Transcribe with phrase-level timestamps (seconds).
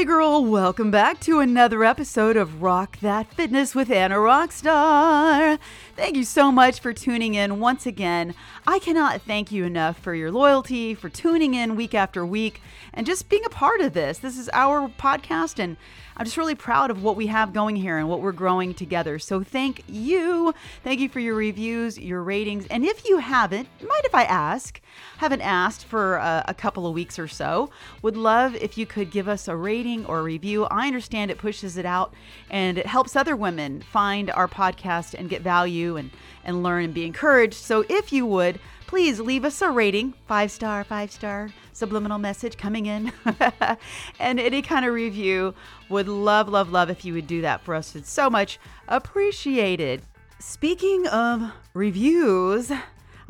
[0.00, 5.58] Hey girl, welcome back to another episode of Rock That Fitness with Anna Rockstar.
[6.00, 8.34] Thank you so much for tuning in once again.
[8.66, 12.62] I cannot thank you enough for your loyalty, for tuning in week after week,
[12.94, 14.16] and just being a part of this.
[14.16, 15.76] This is our podcast, and
[16.20, 19.18] I'm just really proud of what we have going here and what we're growing together.
[19.18, 20.52] So thank you.
[20.84, 22.66] Thank you for your reviews, your ratings.
[22.66, 24.82] And if you haven't, mind if I ask?
[25.16, 27.70] Haven't asked for a, a couple of weeks or so.
[28.02, 30.64] Would love if you could give us a rating or a review.
[30.66, 32.12] I understand it pushes it out
[32.50, 36.10] and it helps other women find our podcast and get value and,
[36.44, 37.54] and learn and be encouraged.
[37.54, 42.56] So if you would, please leave us a rating five star, five star subliminal message
[42.56, 43.12] coming in,
[44.18, 45.54] and any kind of review.
[45.88, 47.94] Would love, love, love if you would do that for us.
[47.94, 48.58] It's so much
[48.88, 50.02] appreciated.
[50.38, 52.70] Speaking of reviews,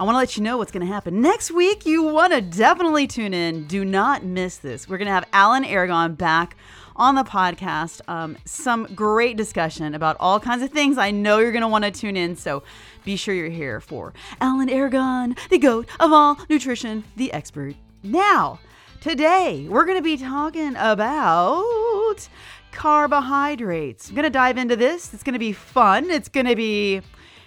[0.00, 1.84] I want to let you know what's going to happen next week.
[1.84, 3.66] You want to definitely tune in.
[3.66, 4.88] Do not miss this.
[4.88, 6.56] We're going to have Alan Aragon back
[7.00, 8.02] on the podcast.
[8.08, 10.98] Um, some great discussion about all kinds of things.
[10.98, 12.36] I know you're going to want to tune in.
[12.36, 12.62] So
[13.04, 17.74] be sure you're here for Alan Aragon, the goat of all nutrition, the expert.
[18.02, 18.60] Now,
[19.00, 22.28] today we're going to be talking about
[22.70, 24.10] carbohydrates.
[24.10, 25.14] I'm going to dive into this.
[25.14, 26.10] It's going to be fun.
[26.10, 27.00] It's going to be,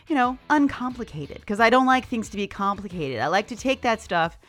[0.07, 3.19] you know, uncomplicated because I don't like things to be complicated.
[3.19, 4.39] I like to take that stuff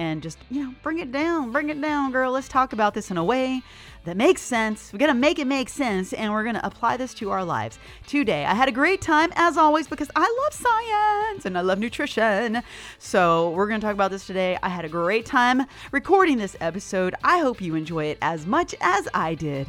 [0.00, 2.32] and just, you know, bring it down, bring it down, girl.
[2.32, 3.62] Let's talk about this in a way
[4.04, 4.94] that makes sense.
[4.94, 7.44] We're going to make it make sense and we're going to apply this to our
[7.44, 8.46] lives today.
[8.46, 12.62] I had a great time, as always, because I love science and I love nutrition.
[12.98, 14.56] So, we're going to talk about this today.
[14.62, 17.14] I had a great time recording this episode.
[17.22, 19.66] I hope you enjoy it as much as I did.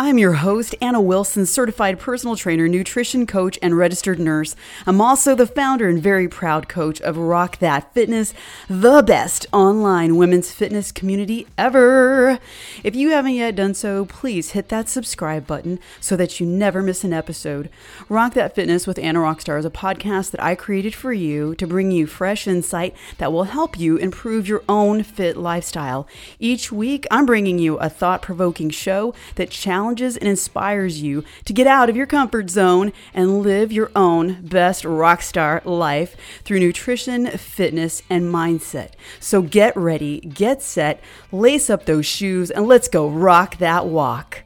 [0.00, 4.54] I'm your host, Anna Wilson, certified personal trainer, nutrition coach, and registered nurse.
[4.86, 8.32] I'm also the founder and very proud coach of Rock That Fitness,
[8.68, 12.38] the best online women's fitness community ever.
[12.84, 16.80] If you haven't yet done so, please hit that subscribe button so that you never
[16.80, 17.68] miss an episode.
[18.08, 21.66] Rock That Fitness with Anna Rockstar is a podcast that I created for you to
[21.66, 26.06] bring you fresh insight that will help you improve your own fit lifestyle.
[26.38, 31.24] Each week, I'm bringing you a thought provoking show that challenges challenges and inspires you
[31.46, 36.14] to get out of your comfort zone and live your own best rock star life
[36.44, 38.90] through nutrition, fitness, and mindset.
[39.18, 41.00] So get ready, get set,
[41.32, 44.44] lace up those shoes, and let's go rock that walk.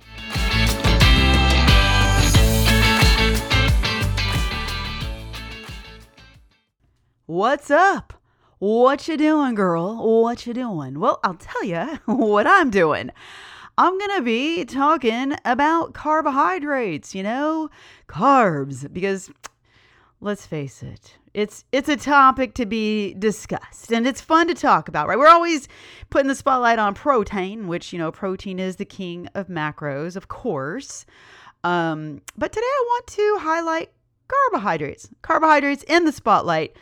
[7.26, 8.12] What's up?
[8.60, 10.22] What you doing, girl?
[10.22, 11.00] What you doing?
[11.00, 13.10] Well, I'll tell you what I'm doing.
[13.78, 17.70] I'm going to be talking about carbohydrates, you know,
[18.06, 19.30] carbs, because
[20.20, 24.88] let's face it, it's it's a topic to be discussed and it's fun to talk
[24.88, 25.18] about, right?
[25.18, 25.68] We're always
[26.10, 30.28] putting the spotlight on protein, which, you know, protein is the king of macros, of
[30.28, 31.06] course.
[31.64, 33.90] Um, but today I want to highlight
[34.28, 35.08] carbohydrates.
[35.22, 36.76] Carbohydrates in the spotlight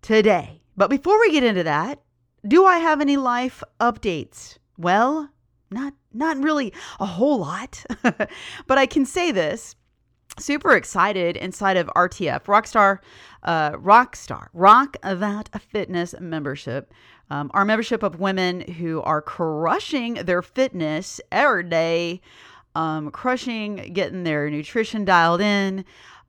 [0.00, 0.62] today.
[0.76, 2.00] But before we get into that,
[2.46, 4.58] do I have any life updates?
[4.76, 5.30] Well,
[5.72, 9.74] not not really a whole lot, but I can say this.
[10.38, 13.00] Super excited inside of RTF, Rockstar,
[13.42, 16.92] uh, Rockstar, Rock That Fitness membership.
[17.30, 22.20] Um, our membership of women who are crushing their fitness every day,
[22.74, 25.84] um, crushing getting their nutrition dialed in,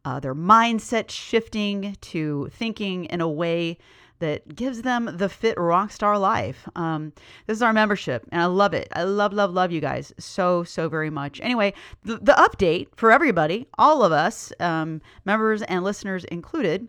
[0.06, 3.78] uh, their mindset shifting to thinking in a way
[4.24, 6.66] that gives them the fit rock star life.
[6.78, 7.12] Um,
[7.46, 8.88] this is our membership, and I love it.
[8.94, 11.42] I love, love, love you guys so, so very much.
[11.44, 11.74] Anyway,
[12.04, 16.88] the, the update for everybody, all of us, um, members and listeners included,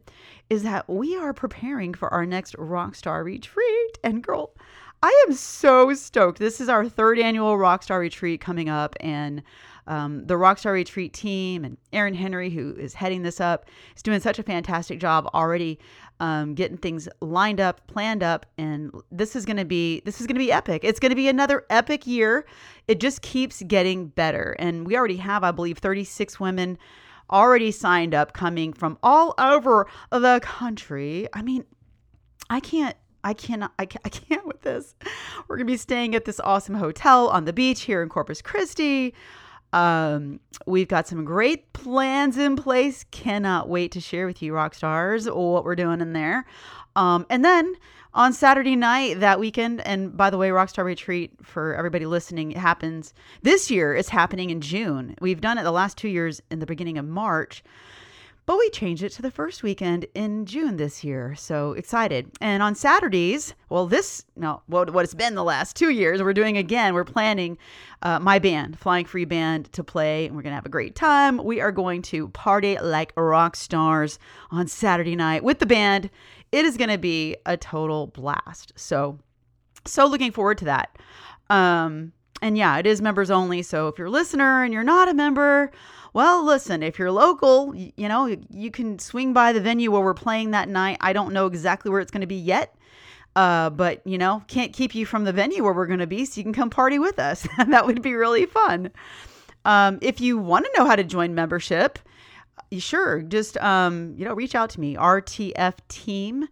[0.48, 3.98] is that we are preparing for our next Rockstar retreat.
[4.04, 4.52] And girl,
[5.02, 6.38] I am so stoked.
[6.38, 9.42] This is our third annual Rockstar retreat coming up, and
[9.86, 14.20] um, the Rockstar Retreat team and Aaron Henry, who is heading this up, is doing
[14.20, 15.78] such a fantastic job already
[16.20, 20.26] um, getting things lined up, planned up, and this is going to be this is
[20.26, 20.84] going to be epic.
[20.84, 22.46] It's going to be another epic year.
[22.86, 26.78] It just keeps getting better, and we already have, I believe, 36 women
[27.30, 31.26] already signed up, coming from all over the country.
[31.32, 31.64] I mean,
[32.48, 34.94] I can't I cannot, I can't, I can't with this.
[35.48, 38.42] We're going to be staying at this awesome hotel on the beach here in Corpus
[38.42, 39.14] Christi.
[39.74, 43.04] Um, we've got some great plans in place.
[43.10, 46.46] Cannot wait to share with you, rock stars, what we're doing in there.
[46.94, 47.74] Um, and then
[48.14, 52.56] on Saturday night that weekend, and by the way, Rockstar Retreat for everybody listening, it
[52.56, 53.12] happens
[53.42, 53.96] this year.
[53.96, 55.16] It's happening in June.
[55.20, 57.64] We've done it the last two years in the beginning of March.
[58.46, 61.34] But we changed it to the first weekend in June this year.
[61.34, 62.30] So excited.
[62.42, 66.34] And on Saturdays, well, this, no, what, what it's been the last two years, we're
[66.34, 66.92] doing again.
[66.92, 67.56] We're planning
[68.02, 70.26] uh, my band, Flying Free Band, to play.
[70.26, 71.42] And we're going to have a great time.
[71.42, 74.18] We are going to party like rock stars
[74.50, 76.10] on Saturday night with the band.
[76.52, 78.74] It is going to be a total blast.
[78.76, 79.18] So,
[79.86, 80.98] so looking forward to that.
[81.48, 82.12] Um,
[82.44, 83.62] and yeah, it is members only.
[83.62, 85.72] So if you're a listener and you're not a member,
[86.12, 90.12] well, listen, if you're local, you know, you can swing by the venue where we're
[90.12, 90.98] playing that night.
[91.00, 92.76] I don't know exactly where it's going to be yet.
[93.34, 96.26] Uh, but you know, can't keep you from the venue where we're going to be,
[96.26, 97.48] so you can come party with us.
[97.66, 98.90] that would be really fun.
[99.64, 101.98] Um, if you want to know how to join membership,
[102.78, 106.46] sure, just um, you know, reach out to me, RTF team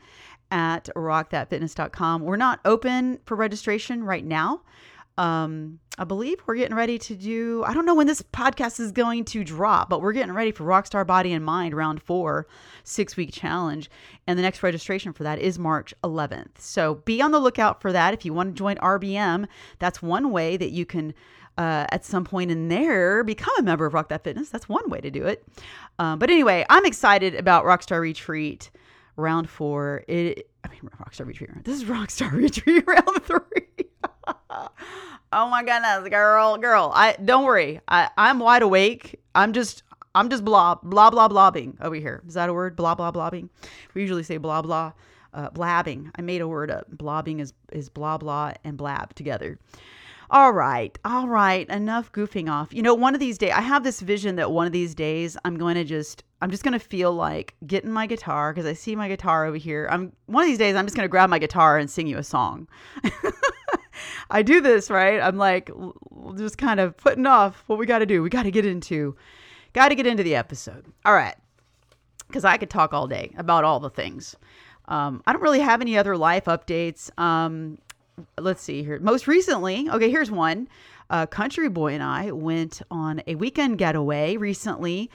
[0.50, 2.22] at rockthatfitness.com.
[2.22, 4.62] We're not open for registration right now.
[5.18, 8.92] Um, I believe we're getting ready to do, I don't know when this podcast is
[8.92, 12.46] going to drop, but we're getting ready for Rockstar Body and Mind round four,
[12.82, 13.90] six week challenge.
[14.26, 16.58] And the next registration for that is March 11th.
[16.58, 18.14] So be on the lookout for that.
[18.14, 19.46] If you want to join RBM,
[19.78, 21.14] that's one way that you can.
[21.58, 24.48] Uh, at some point in there, become a member of Rock That Fitness.
[24.48, 25.46] That's one way to do it.
[25.98, 28.70] Um, but anyway, I'm excited about Rockstar Retreat
[29.16, 30.02] round four.
[30.08, 31.50] It, I mean, Rockstar Retreat.
[31.62, 33.90] This is Rockstar Retreat round three.
[35.32, 36.92] oh my goodness, girl, girl.
[36.94, 37.80] I don't worry.
[37.88, 39.20] I, I'm wide awake.
[39.34, 39.82] I'm just
[40.14, 42.22] I'm just blah blah blah blobbing over here.
[42.26, 42.76] Is that a word?
[42.76, 43.50] Blah blah blobbing.
[43.94, 44.92] We usually say blah blah.
[45.34, 46.10] Uh, blabbing.
[46.14, 46.86] I made a word up.
[46.90, 49.58] Blobbing is is blah blah and blab together.
[50.32, 51.68] All right, all right.
[51.68, 52.72] Enough goofing off.
[52.72, 55.36] You know, one of these days, I have this vision that one of these days
[55.44, 58.72] I'm going to just, I'm just going to feel like getting my guitar because I
[58.72, 59.86] see my guitar over here.
[59.90, 62.16] I'm one of these days I'm just going to grab my guitar and sing you
[62.16, 62.66] a song.
[64.30, 65.20] I do this, right?
[65.20, 65.70] I'm like
[66.36, 68.22] just kind of putting off what we got to do.
[68.22, 69.16] We got to get into,
[69.72, 70.86] got to get into the episode.
[71.04, 71.36] All right.
[72.26, 74.36] Because I could talk all day about all the things.
[74.88, 77.10] Um, I don't really have any other life updates.
[77.18, 77.78] Um,
[78.38, 78.98] let's see here.
[79.00, 80.68] Most recently, okay, here's one.
[81.10, 85.10] Uh, Country Boy and I went on a weekend getaway recently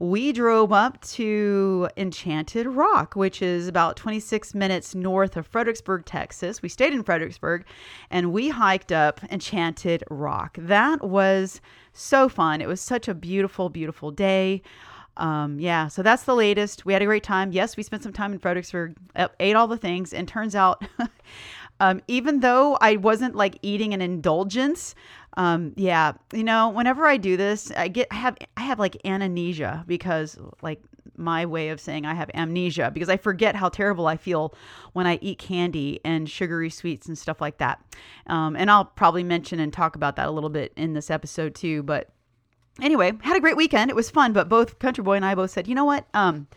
[0.00, 6.62] we drove up to Enchanted Rock, which is about 26 minutes north of Fredericksburg, Texas.
[6.62, 7.66] We stayed in Fredericksburg
[8.10, 10.56] and we hiked up Enchanted Rock.
[10.58, 11.60] That was
[11.92, 12.62] so fun.
[12.62, 14.62] It was such a beautiful, beautiful day.
[15.18, 16.86] Um, yeah, so that's the latest.
[16.86, 17.52] We had a great time.
[17.52, 18.96] Yes, we spent some time in Fredericksburg,
[19.38, 20.82] ate all the things, and turns out,
[21.80, 24.94] um, even though I wasn't like eating an indulgence,
[25.36, 28.96] um, yeah, you know, whenever I do this, I get I have I have like
[29.04, 30.82] amnesia because like
[31.16, 34.54] my way of saying I have amnesia because I forget how terrible I feel
[34.92, 37.80] when I eat candy and sugary sweets and stuff like that.
[38.26, 41.54] Um, and I'll probably mention and talk about that a little bit in this episode
[41.54, 41.82] too.
[41.82, 42.10] But
[42.80, 43.90] anyway, had a great weekend.
[43.90, 44.32] It was fun.
[44.32, 46.06] But both Country Boy and I both said, you know what?
[46.14, 46.48] Um,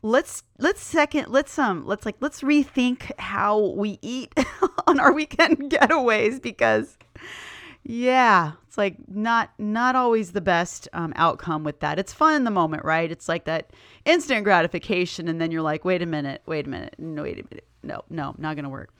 [0.00, 4.32] let's let's second let's um let's like let's rethink how we eat
[4.86, 6.96] on our weekend getaways because
[7.90, 11.98] yeah, it's like not not always the best um, outcome with that.
[11.98, 13.10] It's fun in the moment, right?
[13.10, 13.70] It's like that
[14.04, 17.44] instant gratification, and then you're like, wait a minute, wait a minute, no, wait a
[17.44, 18.92] minute, no, no, not gonna work.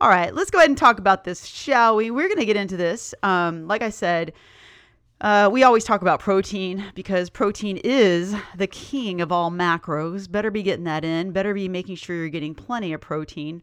[0.00, 2.10] All right, let's go ahead and talk about this, shall we?
[2.10, 3.14] We're gonna get into this.
[3.22, 4.32] Um, like I said.
[5.20, 10.28] Uh, we always talk about protein because protein is the king of all macros.
[10.28, 11.30] Better be getting that in.
[11.30, 13.62] Better be making sure you're getting plenty of protein.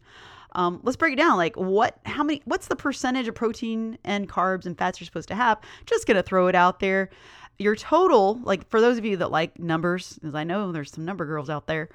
[0.52, 1.36] Um, let's break it down.
[1.36, 5.28] Like what, how many, what's the percentage of protein and carbs and fats you're supposed
[5.28, 5.58] to have?
[5.86, 7.10] Just gonna throw it out there.
[7.58, 11.04] Your total, like for those of you that like numbers, as I know there's some
[11.04, 11.90] number girls out there,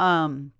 [0.00, 0.52] um,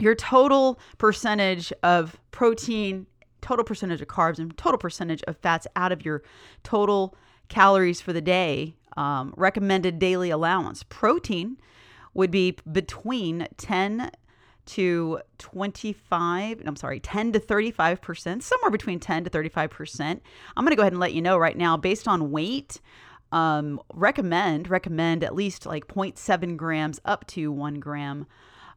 [0.00, 3.06] your total percentage of protein,
[3.40, 6.22] total percentage of carbs, and total percentage of fats out of your
[6.62, 7.14] total
[7.48, 10.82] calories for the day, um, recommended daily allowance.
[10.84, 11.56] Protein
[12.14, 14.10] would be between 10
[14.70, 20.20] to 25, I'm sorry, 10 to 35%, somewhere between 10 to 35%.
[20.56, 22.80] I'm going to go ahead and let you know right now, based on weight,
[23.32, 28.26] um, recommend, recommend at least like 0.7 grams up to one gram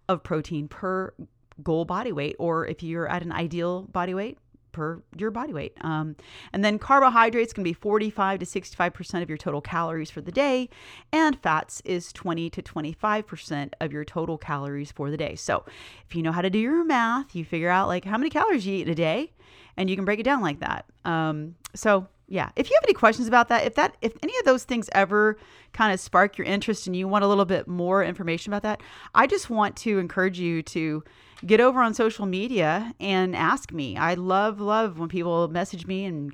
[0.10, 1.14] of protein per
[1.62, 2.36] goal body weight.
[2.40, 4.40] Or if you're at an ideal body weight,
[4.74, 5.78] per your body weight.
[5.82, 6.18] Um,
[6.52, 10.70] and then carbohydrates can be 45 to 65% of your total calories for the day,
[11.14, 15.36] and fats is 20 to 25% of your total calories for the day.
[15.36, 15.64] So
[16.06, 18.68] if you know how to do your math, you figure out like how many calories
[18.68, 19.32] you eat in a day,
[19.78, 20.86] and you can break it down like that.
[21.06, 24.46] Um, so yeah if you have any questions about that if that if any of
[24.46, 25.38] those things ever
[25.74, 28.82] kind of spark your interest and you want a little bit more information about that
[29.14, 31.04] i just want to encourage you to
[31.46, 33.98] get over on social media and ask me.
[33.98, 36.34] I love, love when people message me and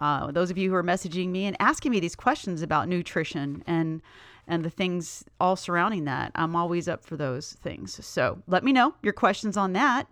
[0.00, 3.62] uh, those of you who are messaging me and asking me these questions about nutrition
[3.66, 4.02] and
[4.50, 6.32] and the things all surrounding that.
[6.34, 8.02] I'm always up for those things.
[8.04, 10.08] So let me know your questions on that.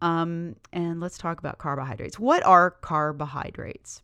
[0.00, 2.18] Um, and let's talk about carbohydrates.
[2.18, 4.00] What are carbohydrates?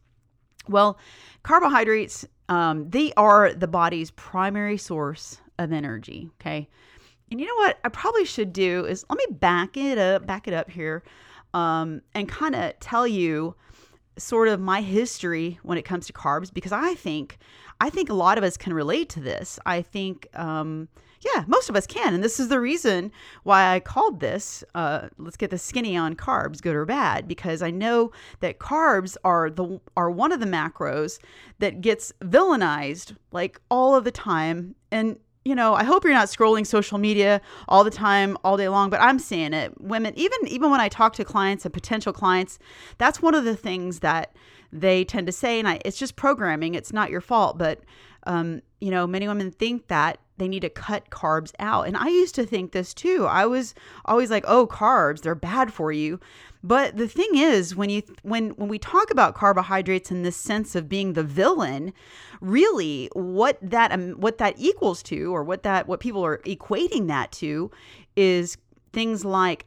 [0.69, 0.99] Well,
[1.43, 6.31] carbohydrates, um, they are the body's primary source of energy.
[6.41, 6.69] Okay.
[7.33, 10.47] And you know what I probably should do is let me back it up, back
[10.47, 11.03] it up here,
[11.55, 13.55] um, and kind of tell you
[14.19, 17.39] sort of my history when it comes to carbs because I think
[17.81, 19.59] I think a lot of us can relate to this.
[19.65, 20.89] I think um,
[21.23, 23.11] yeah, most of us can, and this is the reason
[23.45, 27.63] why I called this uh, "Let's get the skinny on carbs, good or bad," because
[27.63, 31.19] I know that carbs are the are one of the macros
[31.61, 36.29] that gets villainized like all of the time, and you know, I hope you're not
[36.29, 39.81] scrolling social media all the time, all day long, but I'm seeing it.
[39.81, 42.59] Women, even even when I talk to clients and potential clients,
[42.99, 44.35] that's one of the things that
[44.73, 46.75] they tend to say, and I, it's just programming.
[46.75, 47.81] It's not your fault, but
[48.25, 52.09] um, you know, many women think that they need to cut carbs out, and I
[52.09, 53.27] used to think this too.
[53.27, 56.19] I was always like, "Oh, carbs, they're bad for you."
[56.65, 60.75] But the thing is, when you when when we talk about carbohydrates in this sense
[60.75, 61.93] of being the villain,
[62.41, 67.09] really what that um, what that equals to, or what that what people are equating
[67.09, 67.71] that to,
[68.17, 68.59] is
[68.93, 69.67] things like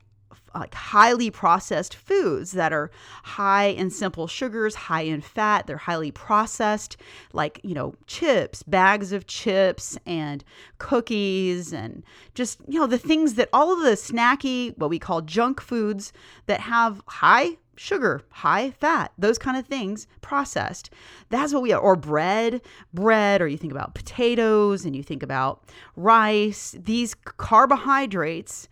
[0.60, 2.92] like highly processed foods that are
[3.24, 5.68] high in simple sugars, high in fat.
[5.68, 6.98] They're highly processed,
[7.34, 10.44] like, you know, chips, bags of chips and
[10.78, 15.22] cookies, and just, you know, the things that all of the snacky, what we call
[15.22, 16.14] junk foods
[16.48, 20.90] that have high sugar, high fat, those kind of things processed.
[21.30, 21.80] That's what we are.
[21.80, 22.62] Or bread,
[22.94, 25.64] bread, or you think about potatoes and you think about
[25.96, 28.68] rice, these carbohydrates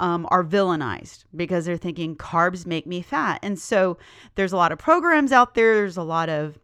[0.00, 3.38] um, are villainized because they're thinking carbs make me fat.
[3.42, 3.98] And so
[4.34, 6.58] there's a lot of programs out there, there's a lot of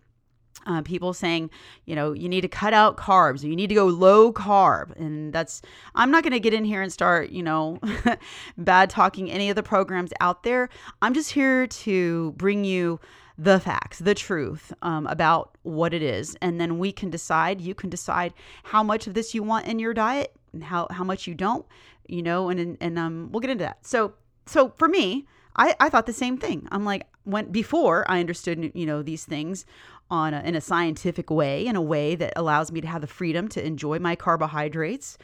[0.67, 1.51] uh, people saying,
[1.85, 4.97] you know, you need to cut out carbs, you need to go low carb.
[4.97, 5.63] And that's,
[5.95, 7.79] I'm not going to get in here and start, you know,
[8.59, 10.69] bad talking any of the programs out there.
[11.03, 12.99] I'm just here to bring you
[13.39, 16.37] the facts, the truth um, about what it is.
[16.41, 18.33] And then we can decide, you can decide
[18.65, 21.67] how much of this you want in your diet and how, how much you don't
[22.09, 23.85] you know, and and um, we'll get into that.
[23.87, 24.15] So
[24.47, 26.69] so for me, I I thought the same thing.
[26.71, 29.65] I'm like when before I understood you know these things
[30.11, 33.07] on a, in a scientific way, in a way that allows me to have the
[33.07, 35.19] freedom to enjoy my carbohydrates.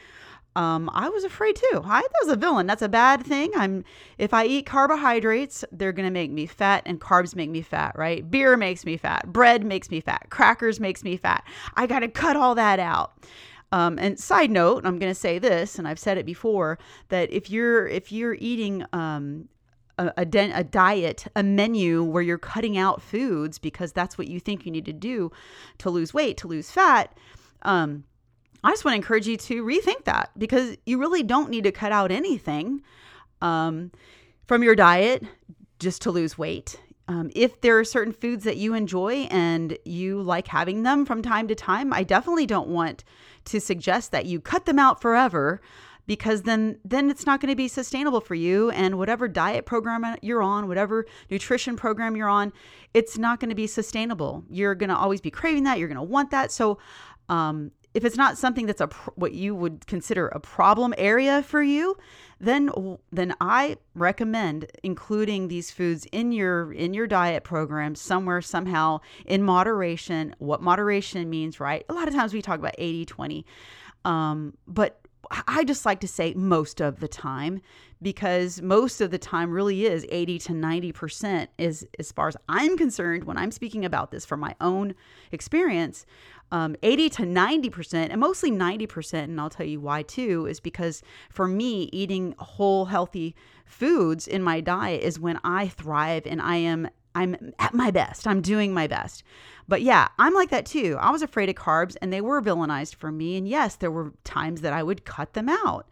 [0.55, 1.81] Um, I was afraid too.
[1.83, 2.67] I that was a villain.
[2.67, 3.51] That's a bad thing.
[3.55, 3.83] I'm
[4.17, 8.29] if I eat carbohydrates, they're gonna make me fat, and carbs make me fat, right?
[8.29, 11.43] Beer makes me fat, bread makes me fat, crackers makes me fat.
[11.75, 13.13] I gotta cut all that out.
[13.73, 16.77] Um, and side note, I'm going to say this, and I've said it before,
[17.09, 19.49] that if you're if you're eating um,
[19.97, 24.27] a, a, de- a, diet, a menu where you're cutting out foods because that's what
[24.27, 25.31] you think you need to do
[25.79, 27.17] to lose weight, to lose fat,
[27.63, 28.03] um,
[28.63, 31.71] I just want to encourage you to rethink that because you really don't need to
[31.71, 32.83] cut out anything
[33.41, 33.91] um,
[34.45, 35.23] from your diet
[35.79, 36.79] just to lose weight.
[37.07, 41.21] Um, if there are certain foods that you enjoy and you like having them from
[41.21, 43.03] time to time, I definitely don't want
[43.45, 45.61] to suggest that you cut them out forever
[46.05, 50.17] because then then it's not going to be sustainable for you and whatever diet program
[50.21, 52.51] you're on whatever nutrition program you're on
[52.93, 54.43] it's not going to be sustainable.
[54.49, 56.51] You're going to always be craving that you're going to want that.
[56.51, 56.77] So
[57.29, 61.61] um, if it's not something that's a what you would consider a problem area for
[61.61, 61.95] you
[62.39, 62.69] then
[63.11, 69.43] then I recommend including these foods in your in your diet program somewhere somehow in
[69.43, 70.35] moderation.
[70.39, 71.85] What moderation means right?
[71.89, 73.45] A lot of times we talk about 80 20
[74.05, 74.99] um, but
[75.47, 77.61] I just like to say most of the time
[78.01, 82.77] because most of the time really is 80 to 90% is as far as I'm
[82.77, 84.93] concerned when I'm speaking about this from my own
[85.31, 86.05] experience
[86.53, 91.01] um, 80 to 90%, and mostly 90%, and I'll tell you why too, is because
[91.31, 96.57] for me, eating whole, healthy foods in my diet is when I thrive and I
[96.57, 98.25] am I'm at my best.
[98.25, 99.23] I'm doing my best.
[99.67, 100.97] But yeah, I'm like that too.
[100.99, 103.37] I was afraid of carbs and they were villainized for me.
[103.37, 105.87] And yes, there were times that I would cut them out.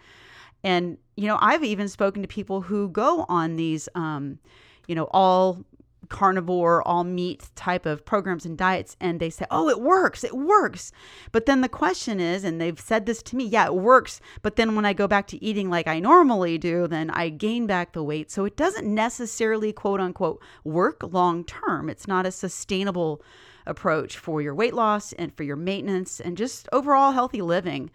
[0.64, 4.40] And, you know, I've even spoken to people who go on these, um,
[4.88, 5.64] you know, all
[6.12, 10.36] carnivore, all meat type of programs and diets, and they say, oh, it works, it
[10.36, 10.92] works.
[11.32, 14.22] But then the question is, and they've said this to me, yeah, it works.
[14.44, 17.66] But then when I go back to eating like I normally do, then I gain
[17.66, 18.30] back the weight.
[18.30, 21.90] So it doesn't necessarily, quote unquote, work long term.
[21.90, 23.24] It's not a sustainable
[23.66, 27.90] approach for your weight loss and for your maintenance and just overall healthy living.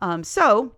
[0.00, 0.72] Um, so,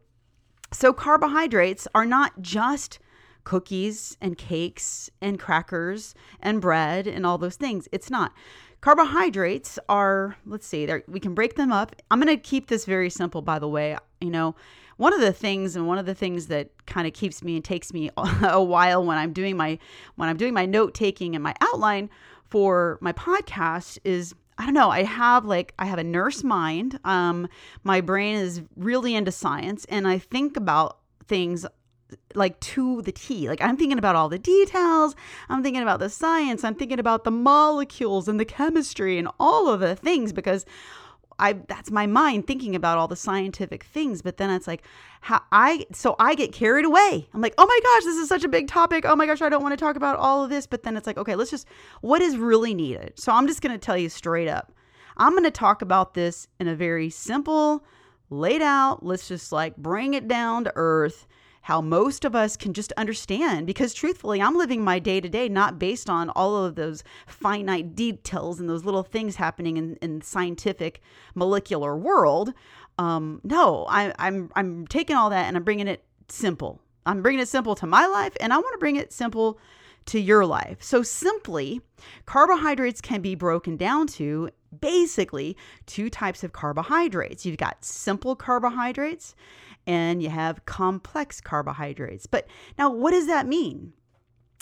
[0.72, 2.98] so carbohydrates are not just
[3.44, 7.88] cookies and cakes and crackers and bread and all those things.
[7.92, 8.32] It's not.
[8.80, 11.94] carbohydrates are, let's see, we can break them up.
[12.10, 13.96] I'm going to keep this very simple, by the way.
[14.20, 14.56] You know,
[14.96, 17.64] one of the things and one of the things that kind of keeps me and
[17.64, 19.78] takes me a while when I'm doing my
[20.16, 22.10] when I'm doing my note taking and my outline
[22.50, 24.90] for my podcast is I don't know.
[24.90, 26.98] I have like I have a nurse mind.
[27.04, 27.48] Um,
[27.84, 31.64] my brain is really into science, and I think about things
[32.34, 33.48] like to the T.
[33.48, 35.14] Like I'm thinking about all the details.
[35.48, 36.64] I'm thinking about the science.
[36.64, 40.64] I'm thinking about the molecules and the chemistry and all of the things because
[41.38, 44.82] I that's my mind thinking about all the scientific things, but then it's like
[45.22, 47.28] how I so I get carried away.
[47.32, 49.04] I'm like, "Oh my gosh, this is such a big topic.
[49.04, 51.06] Oh my gosh, I don't want to talk about all of this." But then it's
[51.06, 51.66] like, "Okay, let's just
[52.00, 54.72] what is really needed?" So I'm just to tell you straight up.
[55.16, 57.84] I'm to talk about this in a very simple,
[58.30, 61.26] laid out, let's just like bring it down to earth
[61.62, 63.66] how most of us can just understand.
[63.66, 67.94] Because truthfully, I'm living my day to day not based on all of those finite
[67.94, 71.00] details and those little things happening in, in the scientific
[71.34, 72.52] molecular world.
[72.98, 76.80] Um, no, I, I'm I'm taking all that and I'm bringing it simple.
[77.06, 79.58] I'm bringing it simple to my life, and I want to bring it simple
[80.06, 80.82] to your life.
[80.82, 81.80] So, simply,
[82.26, 84.50] carbohydrates can be broken down to
[84.80, 87.44] basically two types of carbohydrates.
[87.44, 89.34] You've got simple carbohydrates
[89.86, 92.26] and you have complex carbohydrates.
[92.26, 92.46] But
[92.78, 93.92] now, what does that mean?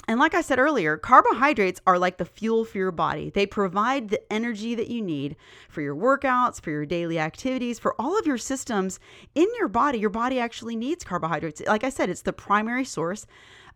[0.09, 3.31] And like I said earlier, carbohydrates are like the fuel for your body.
[3.31, 5.37] They provide the energy that you need
[5.69, 8.99] for your workouts, for your daily activities, for all of your systems
[9.35, 9.99] in your body.
[9.99, 11.63] Your body actually needs carbohydrates.
[11.67, 13.27] Like I said, it's the primary source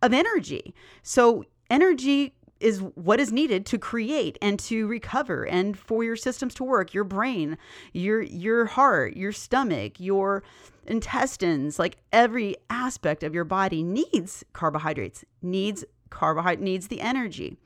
[0.03, 0.75] of energy.
[1.03, 6.55] So, energy is what is needed to create and to recover and for your systems
[6.55, 7.59] to work your brain
[7.93, 10.43] your your heart your stomach your
[10.87, 15.85] intestines like every aspect of your body needs carbohydrates needs
[16.15, 17.59] carbohydrate needs the energy.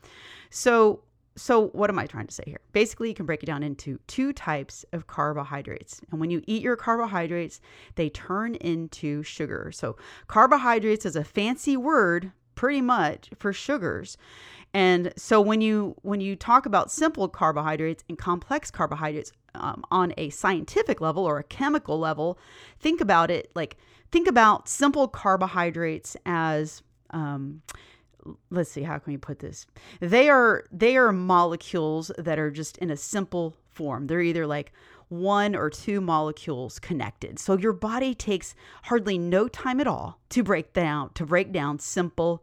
[0.51, 1.03] So
[1.37, 2.61] so what am i trying to say here?
[2.73, 6.01] Basically you can break it down into two types of carbohydrates.
[6.11, 7.61] And when you eat your carbohydrates
[7.95, 9.71] they turn into sugar.
[9.73, 14.17] So carbohydrates is a fancy word pretty much for sugars
[14.75, 20.13] and so when you when you talk about simple carbohydrates and complex carbohydrates um, on
[20.17, 22.39] a scientific level or a chemical level,
[22.79, 23.77] think about it like
[24.11, 27.63] think about simple carbohydrates as um,
[28.51, 29.67] let's see how can we put this?
[30.01, 34.07] They are they are molecules that are just in a simple form.
[34.07, 34.73] They're either like
[35.09, 37.39] one or two molecules connected.
[37.39, 38.55] So your body takes
[38.85, 42.43] hardly no time at all to break down to break down simple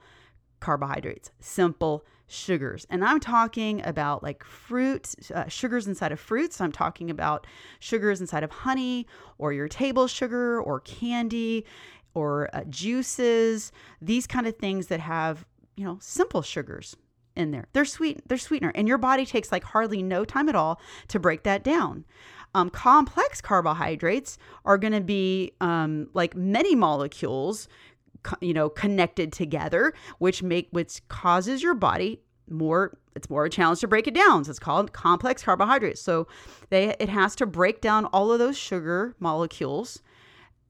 [0.59, 2.85] carbohydrates simple sugars.
[2.89, 6.59] And I'm talking about like fruit, uh, sugars inside of fruits.
[6.59, 7.45] I'm talking about
[7.79, 9.07] sugars inside of honey
[9.37, 11.65] or your table sugar or candy
[12.13, 16.95] or uh, juices, these kind of things that have, you know, simple sugars
[17.35, 17.67] in there.
[17.73, 18.71] They're sweet, they're sweetener.
[18.73, 22.05] And your body takes like hardly no time at all to break that down.
[22.55, 27.67] Um, complex carbohydrates are going to be um, like many molecules
[28.41, 33.79] you know connected together which make which causes your body more it's more a challenge
[33.79, 34.43] to break it down.
[34.43, 36.01] So it's called complex carbohydrates.
[36.01, 36.27] So
[36.69, 40.01] they it has to break down all of those sugar molecules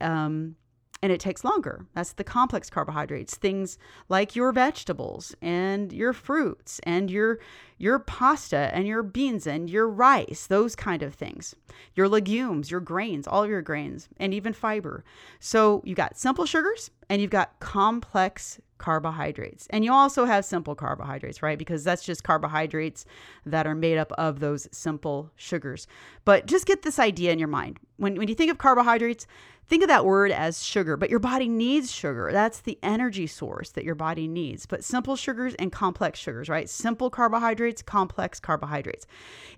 [0.00, 0.56] um,
[1.02, 1.86] and it takes longer.
[1.94, 3.78] That's the complex carbohydrates, things
[4.08, 7.38] like your vegetables and your fruits and your
[7.78, 11.54] your pasta and your beans and your rice, those kind of things.
[11.94, 15.04] Your legumes, your grains, all your grains and even fiber.
[15.40, 19.66] So you got simple sugars and you've got complex carbohydrates.
[19.70, 21.58] And you also have simple carbohydrates, right?
[21.58, 23.04] Because that's just carbohydrates
[23.44, 25.86] that are made up of those simple sugars.
[26.24, 27.78] But just get this idea in your mind.
[27.96, 29.26] When when you think of carbohydrates,
[29.68, 32.30] think of that word as sugar, but your body needs sugar.
[32.32, 34.66] That's the energy source that your body needs.
[34.66, 36.68] But simple sugars and complex sugars, right?
[36.68, 39.06] Simple carbohydrates, complex carbohydrates.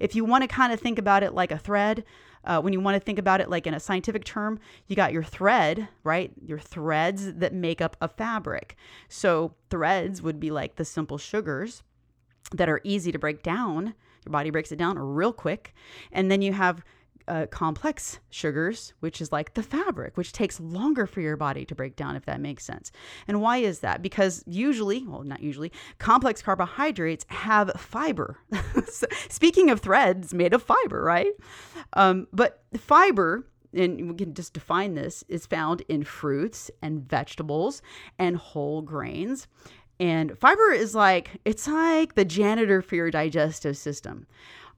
[0.00, 2.04] If you want to kind of think about it like a thread,
[2.48, 5.12] uh, when you want to think about it like in a scientific term, you got
[5.12, 6.32] your thread, right?
[6.44, 8.74] Your threads that make up a fabric.
[9.08, 11.82] So threads would be like the simple sugars
[12.52, 13.94] that are easy to break down.
[14.24, 15.74] Your body breaks it down real quick.
[16.10, 16.82] And then you have
[17.28, 21.74] uh, complex sugars, which is like the fabric, which takes longer for your body to
[21.74, 22.90] break down, if that makes sense.
[23.26, 24.02] And why is that?
[24.02, 28.38] Because usually, well, not usually, complex carbohydrates have fiber.
[29.28, 31.32] speaking of threads made of fiber, right?
[31.92, 37.82] Um, but fiber and we can just define this, is found in fruits and vegetables
[38.18, 39.46] and whole grains.
[40.00, 44.26] And fiber is like, it's like the janitor for your digestive system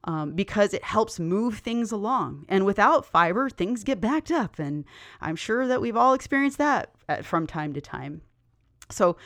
[0.05, 2.45] um, because it helps move things along.
[2.49, 4.59] And without fiber, things get backed up.
[4.59, 4.85] And
[5.19, 8.21] I'm sure that we've all experienced that at, from time to time.
[8.89, 9.17] So,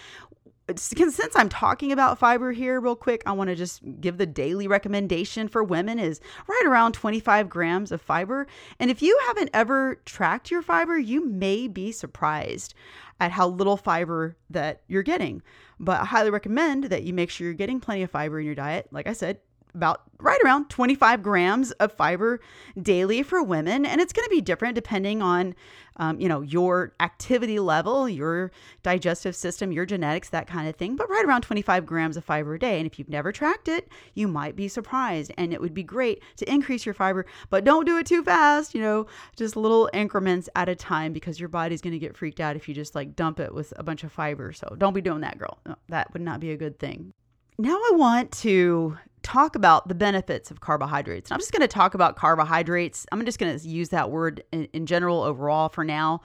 [0.75, 4.67] since I'm talking about fiber here, real quick, I want to just give the daily
[4.67, 8.47] recommendation for women is right around 25 grams of fiber.
[8.79, 12.73] And if you haven't ever tracked your fiber, you may be surprised
[13.19, 15.43] at how little fiber that you're getting.
[15.79, 18.55] But I highly recommend that you make sure you're getting plenty of fiber in your
[18.55, 18.87] diet.
[18.91, 19.39] Like I said,
[19.75, 22.39] about right around 25 grams of fiber
[22.81, 23.85] daily for women.
[23.85, 25.55] And it's going to be different depending on
[25.97, 28.51] um, you know your activity level your
[28.83, 30.95] digestive system your genetics that kind of thing.
[30.95, 32.79] But right around 25 grams of fiber a day.
[32.79, 35.31] And if you've never tracked it you might be surprised.
[35.37, 38.73] And it would be great to increase your fiber but don't do it too fast
[38.73, 42.39] you know just little increments at a time because your body's going to get freaked
[42.39, 44.51] out if you just like dump it with a bunch of fiber.
[44.51, 45.59] So don't be doing that girl.
[45.89, 47.13] That would not be a good thing
[47.57, 51.29] now I want to talk about the benefits of carbohydrates.
[51.29, 53.07] And I'm just going to talk about carbohydrates.
[53.11, 56.21] I'm just going to use that word in, in general overall for now.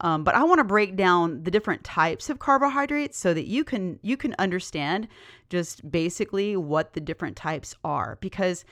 [0.00, 3.64] Um, but I want to break down the different types of carbohydrates so that you
[3.64, 5.08] can you can understand
[5.50, 8.16] just basically what the different types are.
[8.20, 8.64] Because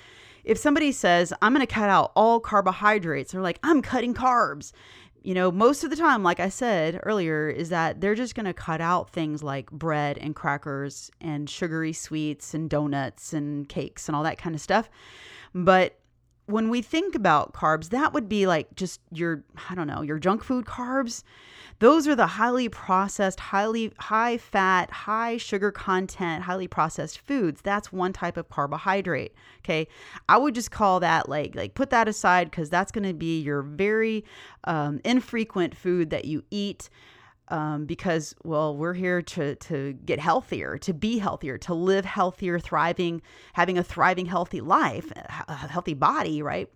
[0.44, 4.72] if somebody says I'm going to cut out all carbohydrates, they're like I'm cutting carbs,
[5.26, 8.46] you know, most of the time, like I said earlier, is that they're just going
[8.46, 14.08] to cut out things like bread and crackers and sugary sweets and donuts and cakes
[14.08, 14.88] and all that kind of stuff.
[15.52, 15.98] But
[16.46, 20.18] when we think about carbs, that would be like just your, I don't know, your
[20.18, 21.22] junk food carbs.
[21.78, 27.60] Those are the highly processed, highly high fat, high sugar content, highly processed foods.
[27.60, 29.34] That's one type of carbohydrate.
[29.58, 29.88] Okay.
[30.28, 33.40] I would just call that like like put that aside because that's going to be
[33.40, 34.24] your very
[34.64, 36.88] um, infrequent food that you eat.
[37.48, 42.58] Um, because well we're here to to get healthier to be healthier to live healthier
[42.58, 45.12] thriving having a thriving healthy life
[45.46, 46.68] a healthy body right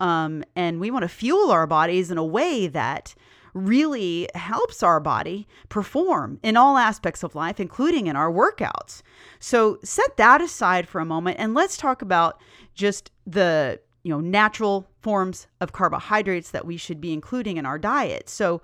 [0.00, 3.14] um, and we want to fuel our bodies in a way that
[3.54, 9.02] really helps our body perform in all aspects of life, including in our workouts.
[9.40, 12.40] So set that aside for a moment and let's talk about
[12.74, 17.78] just the you know natural forms of carbohydrates that we should be including in our
[17.78, 18.28] diet.
[18.28, 18.62] So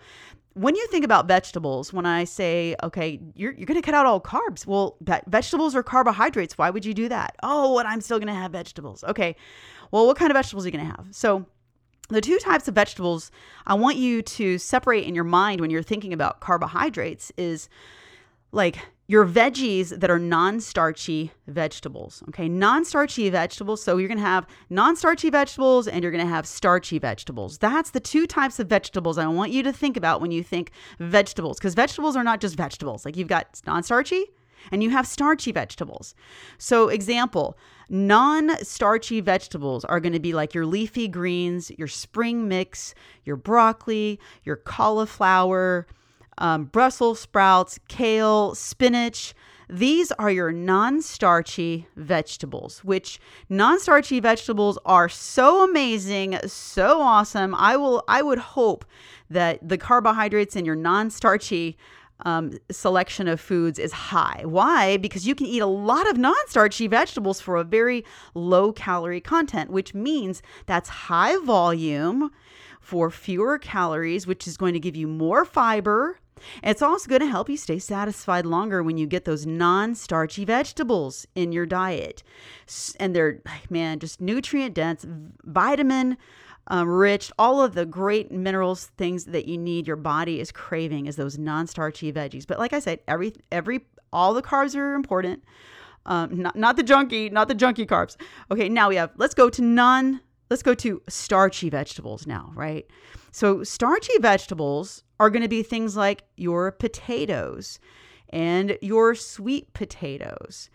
[0.54, 4.06] when you think about vegetables, when I say, okay, you're, you're going to cut out
[4.06, 6.56] all carbs, well, vegetables are carbohydrates.
[6.56, 7.34] Why would you do that?
[7.42, 9.02] Oh, and I'm still going to have vegetables.
[9.04, 9.34] Okay.
[9.90, 11.06] Well, what kind of vegetables are you going to have?
[11.10, 11.46] So,
[12.10, 13.30] the two types of vegetables
[13.66, 17.70] I want you to separate in your mind when you're thinking about carbohydrates is
[18.52, 22.22] like your veggies that are non-starchy vegetables.
[22.28, 23.82] Okay, non-starchy vegetables.
[23.82, 27.58] So you're to have non-starchy vegetables and you're to have starchy vegetables.
[27.58, 30.70] That's the two types of vegetables I want you to think about when you think
[30.98, 33.04] vegetables because vegetables are not just vegetables.
[33.04, 34.24] Like you've got non-starchy
[34.72, 36.14] and you have starchy vegetables.
[36.56, 37.58] So, example,
[37.90, 43.36] non starchy vegetables are going to be like your leafy greens, your spring mix, your
[43.36, 45.86] broccoli, your cauliflower,
[46.38, 49.34] um, Brussels sprouts, kale, spinach.
[49.68, 53.18] These are your non starchy vegetables, which
[53.48, 57.54] non starchy vegetables are so amazing, so awesome.
[57.54, 58.84] I will, I would hope
[59.30, 61.78] that the carbohydrates in your non starchy
[62.20, 64.42] um, selection of foods is high.
[64.44, 64.96] Why?
[64.96, 69.20] Because you can eat a lot of non starchy vegetables for a very low calorie
[69.20, 72.30] content, which means that's high volume
[72.80, 76.18] for fewer calories, which is going to give you more fiber.
[76.62, 80.44] It's also going to help you stay satisfied longer when you get those non starchy
[80.44, 82.22] vegetables in your diet.
[82.98, 85.06] And they're, man, just nutrient dense,
[85.44, 86.16] vitamin
[86.68, 91.06] um, rich, all of the great minerals, things that you need, your body is craving
[91.06, 92.46] is those non-starchy veggies.
[92.46, 95.44] But like I said, every every all the carbs are important.
[96.06, 98.16] Um, not not the junky, not the junky carbs.
[98.50, 99.10] Okay, now we have.
[99.16, 100.20] Let's go to non.
[100.50, 102.86] Let's go to starchy vegetables now, right?
[103.30, 107.78] So starchy vegetables are going to be things like your potatoes
[108.30, 110.70] and your sweet potatoes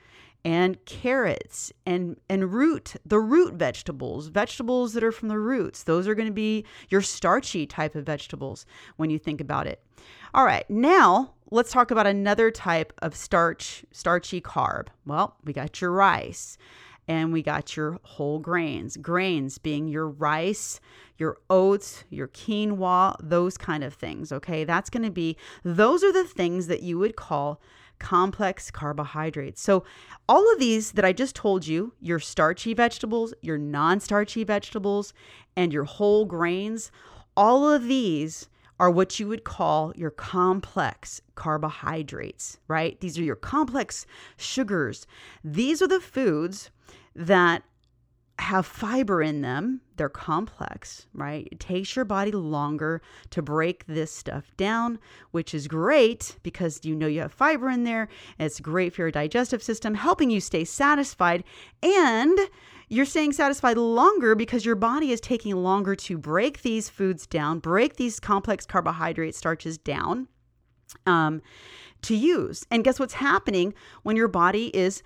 [0.46, 5.84] and carrots and and root the root vegetables vegetables that are from the roots.
[5.84, 9.84] Those are going to be your starchy type of vegetables when you think about it.
[10.34, 14.88] All right now let's talk about another type of starch starchy carb.
[15.06, 16.58] Well we got your rice
[17.10, 20.80] and we got your whole grains grains being your rice
[21.18, 26.14] your oats your quinoa those kind of things okay that's going to be those are
[26.14, 27.62] the things that you would call
[28.00, 29.62] complex carbohydrates.
[29.62, 29.84] So,
[30.30, 35.14] all of these that I just told you your starchy vegetables, your non starchy vegetables,
[35.58, 36.92] and your whole grains
[37.40, 43.00] all of these are what you would call your complex carbohydrates, right?
[43.02, 44.06] These are your complex
[44.38, 45.06] sugars.
[45.44, 46.72] These are the foods
[47.16, 47.64] that
[48.40, 49.82] have fiber in them.
[49.98, 51.48] They're complex, right?
[51.52, 54.98] It takes your body longer to break this stuff down,
[55.32, 58.08] which is great because you know you have fiber in there.
[58.40, 61.44] it's great for your digestive system, helping you stay satisfied.
[61.84, 62.40] And
[62.88, 67.60] you're staying satisfied longer because your body is taking longer to break these foods down,
[67.60, 70.28] break these complex carbohydrate starches down
[71.06, 71.42] um,
[72.02, 72.66] to use.
[72.72, 73.74] And guess what's happening
[74.04, 75.04] when your body is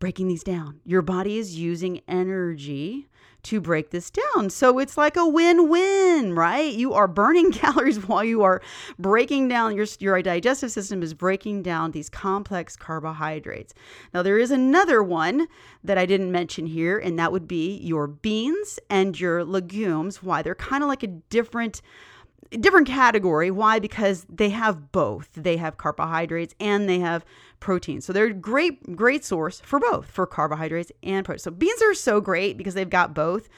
[0.00, 0.80] breaking these down.
[0.84, 3.06] Your body is using energy
[3.42, 4.50] to break this down.
[4.50, 6.72] So it's like a win-win, right?
[6.72, 8.60] You are burning calories while you are
[8.98, 13.74] breaking down your your digestive system is breaking down these complex carbohydrates.
[14.12, 15.48] Now there is another one
[15.84, 20.22] that I didn't mention here and that would be your beans and your legumes.
[20.22, 20.42] Why?
[20.42, 21.82] They're kind of like a different
[22.58, 23.50] different category.
[23.50, 23.78] Why?
[23.78, 25.28] Because they have both.
[25.34, 27.24] They have carbohydrates and they have
[27.60, 28.00] protein.
[28.00, 31.40] So they're a great, great source for both, for carbohydrates and protein.
[31.40, 33.48] So beans are so great because they've got both.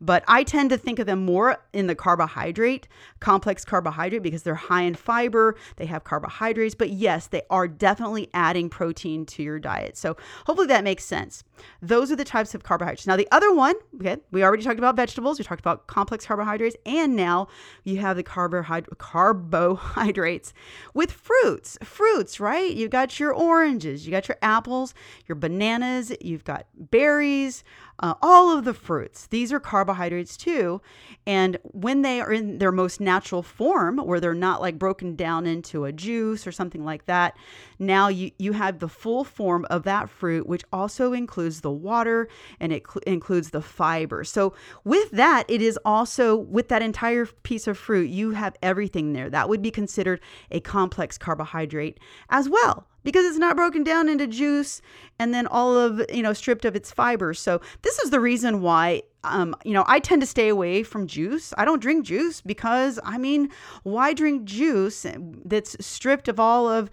[0.00, 2.88] But I tend to think of them more in the carbohydrate,
[3.20, 6.74] complex carbohydrate, because they're high in fiber, they have carbohydrates.
[6.74, 9.96] But yes, they are definitely adding protein to your diet.
[9.96, 11.44] So hopefully that makes sense.
[11.82, 13.06] Those are the types of carbohydrates.
[13.06, 16.76] Now, the other one, okay, we already talked about vegetables, we talked about complex carbohydrates,
[16.86, 17.48] and now
[17.84, 20.54] you have the carbohydrate carbohydrates
[20.94, 21.76] with fruits.
[21.82, 22.72] Fruits, right?
[22.72, 24.94] You've got your oranges, you got your apples,
[25.26, 27.62] your bananas, you've got berries,
[28.00, 29.26] uh, all of the fruits.
[29.26, 30.80] These are carbohydrates too.
[31.26, 35.46] And when they are in their most natural form, where they're not like broken down
[35.46, 37.36] into a juice or something like that,
[37.78, 42.28] now you, you have the full form of that fruit, which also includes the water
[42.58, 44.24] and it cl- includes the fiber.
[44.24, 49.12] So, with that, it is also with that entire piece of fruit, you have everything
[49.12, 49.28] there.
[49.28, 54.26] That would be considered a complex carbohydrate as well because it's not broken down into
[54.26, 54.80] juice
[55.18, 58.60] and then all of you know stripped of its fibers so this is the reason
[58.62, 62.40] why um, you know i tend to stay away from juice i don't drink juice
[62.40, 63.50] because i mean
[63.82, 65.06] why drink juice
[65.44, 66.90] that's stripped of all of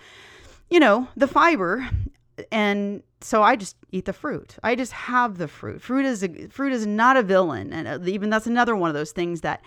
[0.69, 1.89] you know the fiber
[2.51, 4.57] and so I just eat the fruit.
[4.63, 5.81] I just have the fruit.
[5.81, 8.93] Fruit is a, fruit is not a villain, and uh, even that's another one of
[8.93, 9.61] those things that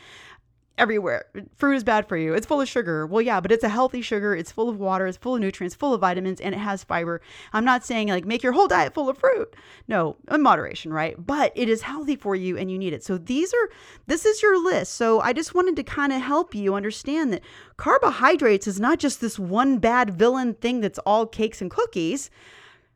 [0.80, 1.26] everywhere.
[1.56, 2.32] Fruit is bad for you.
[2.34, 3.06] It's full of sugar.
[3.06, 4.34] Well, yeah, but it's a healthy sugar.
[4.34, 5.06] It's full of water.
[5.06, 7.20] It's full of nutrients, full of vitamins, and it has fiber.
[7.52, 9.54] I'm not saying like make your whole diet full of fruit.
[9.86, 11.14] No, in moderation, right?
[11.18, 13.04] But it is healthy for you and you need it.
[13.04, 13.70] So these are,
[14.06, 14.94] this is your list.
[14.94, 17.42] So I just wanted to kind of help you understand that
[17.76, 22.30] carbohydrates is not just this one bad villain thing that's all cakes and cookies.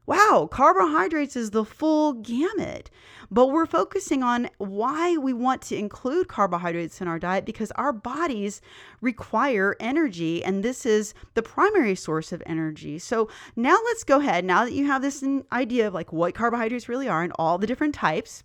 [0.06, 2.90] Wow, carbohydrates is the full gamut.
[3.30, 7.92] But we're focusing on why we want to include carbohydrates in our diet because our
[7.92, 8.60] bodies
[9.00, 12.98] require energy, and this is the primary source of energy.
[12.98, 14.44] So now let's go ahead.
[14.44, 17.66] Now that you have this idea of like what carbohydrates really are and all the
[17.66, 18.44] different types,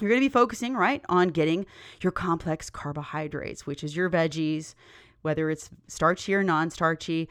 [0.00, 1.66] you're going to be focusing right on getting
[2.02, 4.74] your complex carbohydrates, which is your veggies,
[5.22, 7.28] whether it's starchy or non-starchy.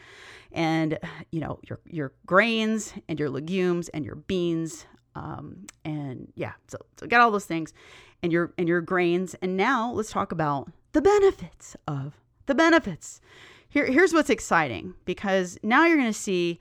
[0.52, 0.98] And
[1.32, 6.78] you know your your grains and your legumes and your beans um, and yeah so,
[6.98, 7.74] so get all those things
[8.24, 9.36] and your and your grains.
[9.42, 13.22] And now let's talk about the benefits of the benefits.
[13.70, 16.60] Here here's what's exciting because now you're going to see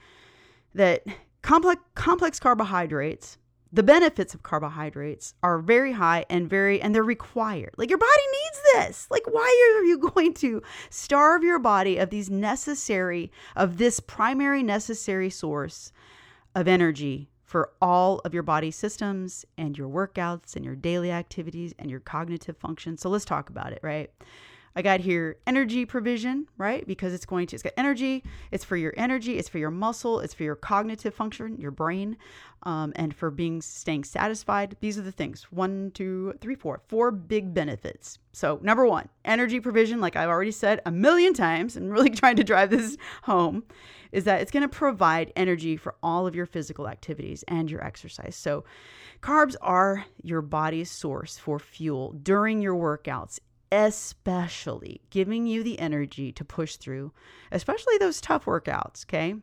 [0.74, 1.04] that
[1.42, 3.38] complex complex carbohydrates
[3.72, 7.74] the benefits of carbohydrates are very high and very and they're required.
[7.76, 9.06] Like your body needs this.
[9.10, 14.62] Like why are you going to starve your body of these necessary of this primary
[14.62, 15.92] necessary source
[16.54, 21.74] of energy for all of your body systems and your workouts and your daily activities
[21.78, 24.10] and your cognitive function so let's talk about it right
[24.76, 26.86] I got here energy provision, right?
[26.86, 30.20] Because it's going to, it's got energy, it's for your energy, it's for your muscle,
[30.20, 32.16] it's for your cognitive function, your brain,
[32.64, 34.76] um, and for being, staying satisfied.
[34.80, 38.18] These are the things one, two, three, four, four big benefits.
[38.32, 42.36] So, number one, energy provision, like I've already said a million times and really trying
[42.36, 43.64] to drive this home,
[44.12, 47.84] is that it's going to provide energy for all of your physical activities and your
[47.84, 48.36] exercise.
[48.36, 48.64] So,
[49.22, 56.32] carbs are your body's source for fuel during your workouts especially giving you the energy
[56.32, 57.12] to push through,
[57.52, 59.04] especially those tough workouts.
[59.04, 59.34] Okay.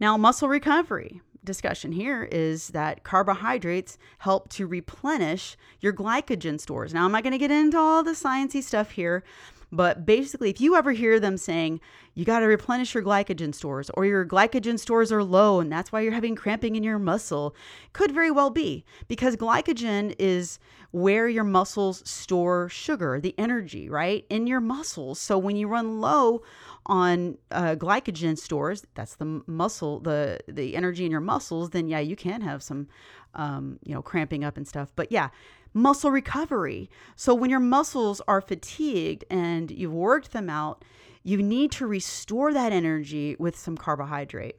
[0.00, 6.94] Now, muscle recovery discussion here is that carbohydrates help to replenish your glycogen stores.
[6.94, 9.24] Now, I'm not going to get into all the sciencey stuff here,
[9.72, 11.80] but basically, if you ever hear them saying
[12.14, 15.90] you got to replenish your glycogen stores or your glycogen stores are low and that's
[15.90, 17.56] why you're having cramping in your muscle,
[17.94, 20.58] could very well be because glycogen is
[20.90, 24.26] where your muscles store sugar, the energy, right?
[24.28, 25.18] In your muscles.
[25.18, 26.42] So when you run low
[26.84, 32.00] on uh, glycogen stores, that's the muscle, the the energy in your muscles, then yeah,
[32.00, 32.88] you can have some,
[33.34, 34.92] um, you know, cramping up and stuff.
[34.94, 35.30] But yeah,
[35.74, 36.90] muscle recovery.
[37.16, 40.84] So when your muscles are fatigued and you've worked them out,
[41.22, 44.56] you need to restore that energy with some carbohydrate.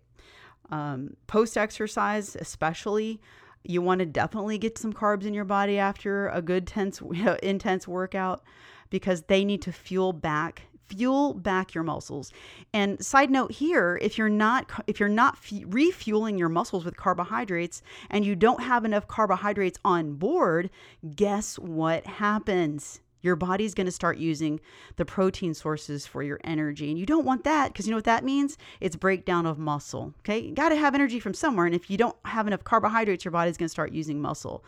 [0.69, 3.21] Um, Post exercise, especially,
[3.63, 7.02] you want to definitely get some carbs in your body after a good tense,
[7.43, 8.43] intense workout
[8.89, 12.31] because they need to fuel back fuel back your muscles.
[12.73, 16.97] And side note here, if you're not if you're not f- refueling your muscles with
[16.97, 20.69] carbohydrates and you don't have enough carbohydrates on board,
[21.15, 23.01] guess what happens?
[23.21, 24.59] Your body's going to start using
[24.97, 26.89] the protein sources for your energy.
[26.89, 28.57] And you don't want that because you know what that means?
[28.81, 30.13] It's breakdown of muscle.
[30.19, 30.39] Okay.
[30.39, 31.65] You got to have energy from somewhere.
[31.65, 34.63] And if you don't have enough carbohydrates, your body's going to start using muscle,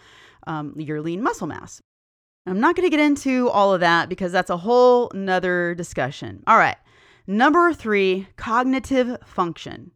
[0.48, 1.82] um, your lean muscle mass.
[2.48, 6.44] I'm not going to get into all of that because that's a whole nother discussion.
[6.46, 6.78] All right.
[7.28, 9.92] Number three, cognitive function.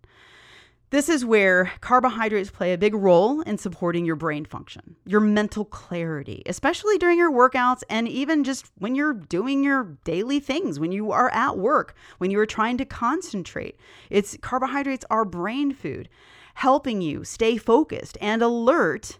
[0.91, 5.63] This is where carbohydrates play a big role in supporting your brain function, your mental
[5.63, 10.91] clarity, especially during your workouts and even just when you're doing your daily things, when
[10.91, 13.77] you are at work, when you are trying to concentrate.
[14.09, 16.09] It's carbohydrates are brain food,
[16.55, 19.19] helping you stay focused and alert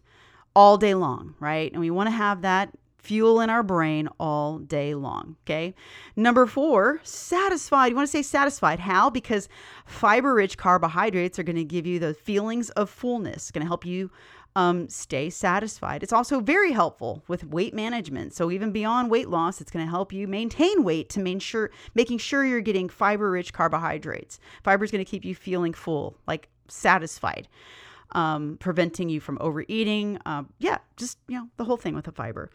[0.56, 1.72] all day long, right?
[1.72, 5.36] And we want to have that fuel in our brain all day long.
[5.46, 5.74] Okay.
[6.16, 7.88] Number four, satisfied.
[7.88, 8.80] You want to say satisfied.
[8.80, 9.10] How?
[9.10, 9.50] Because
[9.86, 13.86] fiber rich carbohydrates are going to give you the feelings of fullness, going to help
[13.86, 14.12] you
[14.56, 16.04] um, stay satisfied.
[16.04, 18.34] It's also very helpful with weight management.
[18.34, 21.72] So even beyond weight loss, it's going to help you maintain weight to make sure,
[21.96, 24.40] making sure you're getting fiber rich carbohydrates.
[24.64, 27.48] Fiber is going to keep you feeling full, like satisfied
[28.14, 30.20] um, preventing you from overeating.
[30.26, 32.50] Um, yeah, just, you know, the whole thing with the fiber.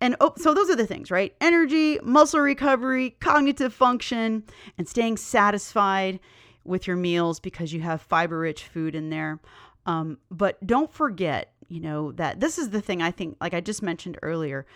[0.00, 1.34] And oh, so those are the things, right?
[1.40, 4.44] Energy, muscle recovery, cognitive function,
[4.76, 6.20] and staying satisfied
[6.64, 9.40] with your meals because you have fiber rich food in there.
[9.86, 13.60] Um, but don't forget, you know, that this is the thing I think, like I
[13.60, 14.66] just mentioned earlier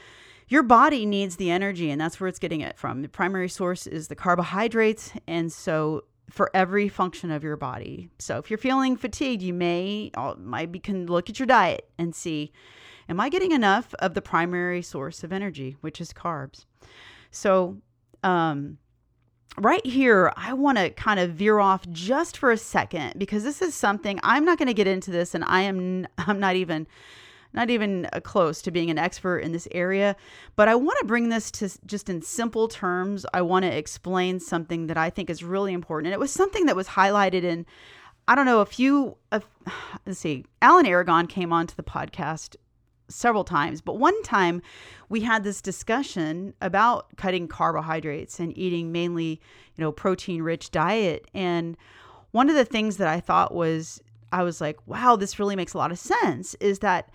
[0.49, 3.01] your body needs the energy and that's where it's getting it from.
[3.01, 5.13] The primary source is the carbohydrates.
[5.27, 8.09] And so for every function of your body.
[8.19, 12.15] So if you're feeling fatigued, you may might be can look at your diet and
[12.15, 12.53] see
[13.09, 16.65] am I getting enough of the primary source of energy, which is carbs.
[17.31, 17.79] So
[18.23, 18.79] um
[19.59, 23.61] right here, I want to kind of veer off just for a second because this
[23.61, 26.87] is something I'm not going to get into this and I am I'm not even
[27.53, 30.17] not even uh, close to being an expert in this area,
[30.57, 33.27] but I want to bring this to just in simple terms.
[33.35, 36.09] I want to explain something that I think is really important.
[36.09, 37.67] And it was something that was highlighted in,
[38.29, 39.41] I don't know, a few, uh,
[40.07, 42.57] let's see, Alan Aragon came onto the podcast
[43.09, 44.63] several times, but one time
[45.09, 49.41] we had this discussion about cutting carbohydrates and eating mainly,
[49.77, 51.27] you know, protein rich diet.
[51.35, 51.77] And
[52.31, 55.75] one of the things that I thought was, I was like, wow, this really makes
[55.75, 57.11] a lot of sense is that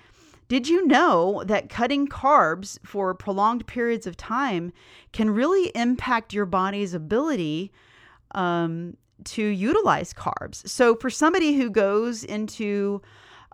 [0.48, 4.72] did you know that cutting carbs for prolonged periods of time
[5.12, 7.72] can really impact your body's ability
[8.32, 10.68] um, to utilize carbs?
[10.68, 13.02] So, for somebody who goes into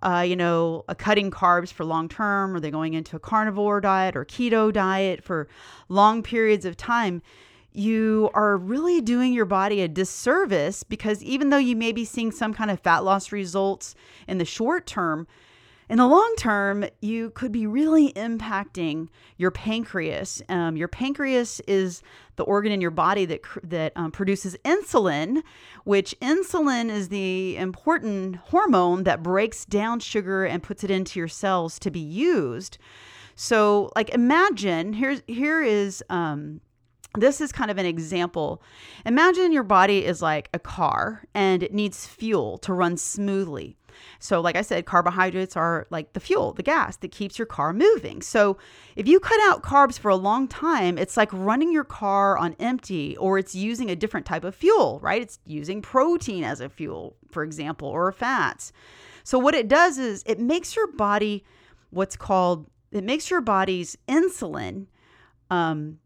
[0.04, 3.80] uh, you know, a cutting carbs for long term, or they're going into a carnivore
[3.80, 5.48] diet or keto diet for
[5.88, 7.22] long periods of time,
[7.72, 12.32] you are really doing your body a disservice because even though you may be seeing
[12.32, 13.96] some kind of fat loss results
[14.28, 15.26] in the short term,
[15.90, 20.42] in the long term, you could be really impacting your pancreas.
[20.50, 22.02] Um, your pancreas is
[22.36, 25.44] the organ in your body that that um, produces insulin,
[25.84, 31.28] which insulin is the important hormone that breaks down sugar and puts it into your
[31.28, 32.78] cells to be used.
[33.36, 36.62] So, like, imagine here's here is um,
[37.18, 38.62] this is kind of an example.
[39.06, 43.78] Imagine your body is like a car and it needs fuel to run smoothly.
[44.20, 47.74] So, like I said, carbohydrates are like the fuel, the gas that keeps your car
[47.74, 48.22] moving.
[48.22, 48.58] So,
[48.96, 52.56] if you cut out carbs for a long time, it's like running your car on
[52.60, 55.22] empty or it's using a different type of fuel, right?
[55.22, 58.72] It's using protein as a fuel, for example, or fats.
[59.24, 61.44] So, what it does is it makes your body
[61.90, 64.88] what's called, it makes your body's insulin.
[65.50, 66.00] Um,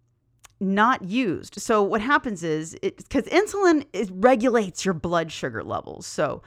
[0.60, 1.62] not used.
[1.62, 6.08] So what happens is because insulin it regulates your blood sugar levels.
[6.08, 6.42] So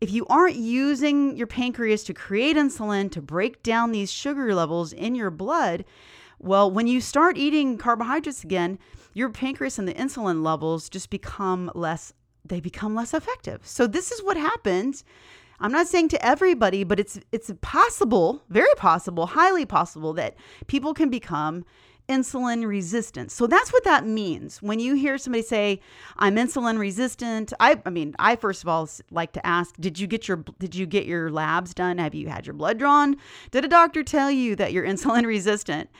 [0.00, 4.92] if you aren't using your pancreas to create insulin to break down these sugar levels
[4.92, 5.84] in your blood,
[6.38, 8.78] well, when you start eating carbohydrates again,
[9.14, 12.12] your pancreas and the insulin levels just become less
[12.46, 13.66] they become less effective.
[13.66, 15.02] So this is what happens.
[15.60, 20.34] I'm not saying to everybody, but it's it's possible, very possible, highly possible that
[20.66, 21.64] people can become
[22.08, 23.32] insulin resistance.
[23.32, 24.60] So that's what that means.
[24.62, 25.80] When you hear somebody say,
[26.16, 30.06] "I'm insulin resistant," I I mean, I first of all like to ask, "Did you
[30.06, 31.98] get your did you get your labs done?
[31.98, 33.16] Have you had your blood drawn?
[33.50, 35.90] Did a doctor tell you that you're insulin resistant?"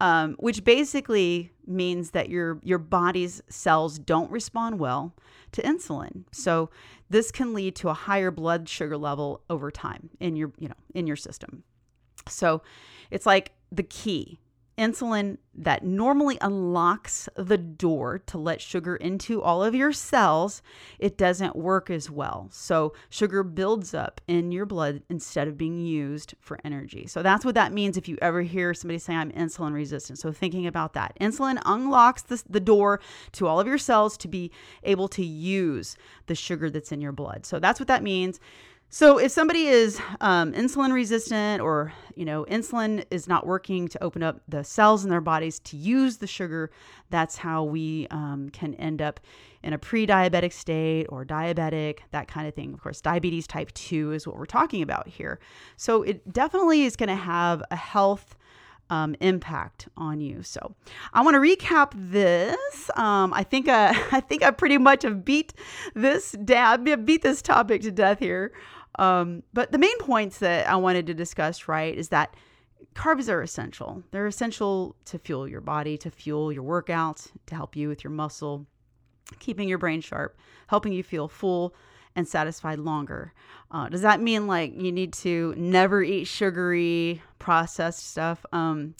[0.00, 5.14] Um, which basically means that your your body's cells don't respond well
[5.52, 6.24] to insulin.
[6.32, 6.70] So
[7.08, 10.74] this can lead to a higher blood sugar level over time in your, you know,
[10.94, 11.62] in your system.
[12.28, 12.62] So
[13.10, 14.40] it's like the key
[14.76, 20.62] insulin that normally unlocks the door to let sugar into all of your cells,
[20.98, 22.48] it doesn't work as well.
[22.50, 27.06] So, sugar builds up in your blood instead of being used for energy.
[27.06, 30.18] So, that's what that means if you ever hear somebody say, I'm insulin resistant.
[30.18, 33.00] So, thinking about that, insulin unlocks the, the door
[33.32, 34.50] to all of your cells to be
[34.82, 35.96] able to use
[36.26, 37.46] the sugar that's in your blood.
[37.46, 38.40] So, that's what that means.
[38.90, 44.02] So if somebody is um, insulin resistant or you know insulin is not working to
[44.02, 46.70] open up the cells in their bodies to use the sugar,
[47.10, 49.18] that's how we um, can end up
[49.64, 52.72] in a pre-diabetic state or diabetic, that kind of thing.
[52.74, 55.40] Of course, diabetes type 2 is what we're talking about here.
[55.76, 58.36] So it definitely is going to have a health
[58.90, 60.42] um, impact on you.
[60.42, 60.74] So
[61.12, 62.90] I want to recap this.
[62.96, 65.54] Um, I think uh, I think I pretty much have beat
[65.94, 68.52] this beat this topic to death here.
[68.98, 72.34] Um, but the main points that I wanted to discuss, right, is that
[72.94, 74.02] carbs are essential.
[74.10, 78.12] They're essential to fuel your body, to fuel your workouts, to help you with your
[78.12, 78.66] muscle,
[79.38, 80.36] keeping your brain sharp,
[80.68, 81.74] helping you feel full
[82.16, 83.32] and satisfied longer.
[83.70, 88.46] Uh, does that mean like you need to never eat sugary processed stuff?
[88.52, 88.94] Um,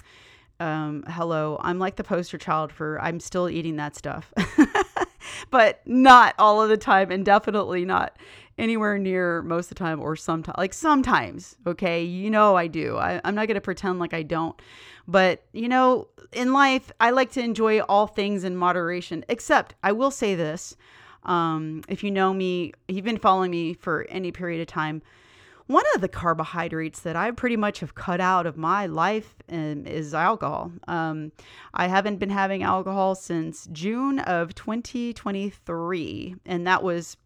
[0.60, 4.32] um, hello, I'm like the poster child for I'm still eating that stuff,
[5.50, 8.16] but not all of the time, and definitely not
[8.56, 12.04] anywhere near most of the time or sometimes like sometimes okay?
[12.04, 12.96] You know i do.
[12.96, 14.60] I, i'm not going to pretend like i don't.
[15.08, 19.92] But you know in life i like to enjoy all things in moderation except i
[19.92, 20.76] will say this
[21.24, 25.02] um, if you know me you've been following me for any period of time
[25.66, 29.86] one of the carbohydrates that I pretty much have cut out of my life um,
[29.86, 30.72] is alcohol.
[30.86, 31.32] Um,
[31.72, 37.16] I haven't been having alcohol since June of 2023, and that was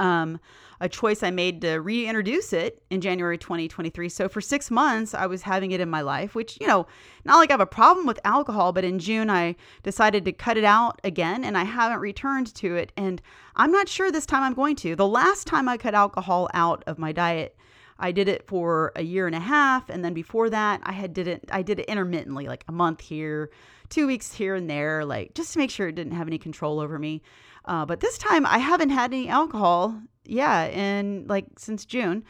[0.00, 0.40] um,
[0.80, 4.08] a choice I made to reintroduce it in January 2023.
[4.08, 6.86] So for six months, I was having it in my life, which, you know,
[7.24, 10.56] not like I have a problem with alcohol, but in June, I decided to cut
[10.56, 12.92] it out again and I haven't returned to it.
[12.96, 13.22] And
[13.56, 14.96] I'm not sure this time I'm going to.
[14.96, 17.56] The last time I cut alcohol out of my diet,
[17.98, 21.14] I did it for a year and a half, and then before that, I had
[21.14, 21.48] did it.
[21.52, 23.50] I did it intermittently, like a month here,
[23.88, 26.80] two weeks here and there, like just to make sure it didn't have any control
[26.80, 27.22] over me.
[27.64, 32.24] Uh, but this time I haven't had any alcohol, yeah, in like since June.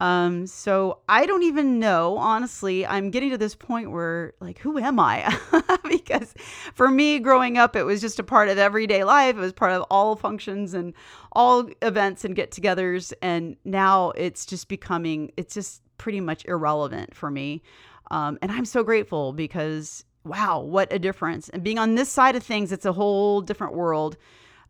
[0.00, 2.84] Um, so I don't even know, honestly.
[2.84, 5.38] I'm getting to this point where, like, who am I?
[5.88, 6.34] because
[6.74, 9.36] for me, growing up, it was just a part of everyday life.
[9.36, 10.94] It was part of all functions and
[11.32, 13.12] all events and get togethers.
[13.22, 17.62] And now it's just becoming, it's just pretty much irrelevant for me.
[18.10, 21.48] Um, and I'm so grateful because, wow, what a difference.
[21.50, 24.16] And being on this side of things, it's a whole different world